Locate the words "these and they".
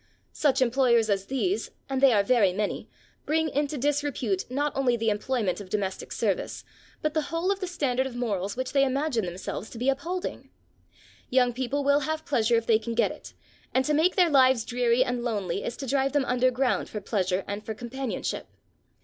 1.27-2.11